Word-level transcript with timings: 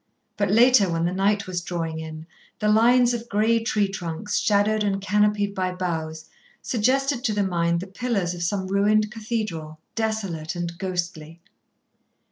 But 0.35 0.49
later, 0.49 0.89
when 0.89 1.05
the 1.05 1.13
night 1.13 1.45
was 1.45 1.61
drawing 1.61 1.99
in, 1.99 2.25
the 2.57 2.69
lines 2.69 3.13
of 3.13 3.29
grey 3.29 3.63
tree 3.63 3.87
trunks, 3.87 4.39
shadowed 4.39 4.83
and 4.83 4.99
canopied 4.99 5.53
by 5.53 5.73
boughs, 5.73 6.25
suggested 6.59 7.23
to 7.23 7.33
the 7.33 7.43
mind 7.43 7.81
the 7.81 7.85
pillars 7.85 8.33
of 8.33 8.41
some 8.41 8.65
ruined 8.65 9.11
cathedral, 9.11 9.77
desolate 9.93 10.55
and 10.55 10.75
ghostly. 10.79 11.39